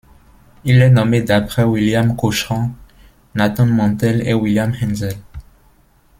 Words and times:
Il 0.63 0.81
est 0.81 0.89
nommé 0.89 1.21
d'après 1.21 1.63
William 1.63 2.15
Cochran, 2.15 2.71
Nathan 3.35 3.67
Mantel 3.67 4.27
et 4.27 4.33
William 4.33 4.73
Haenszel. 4.81 5.13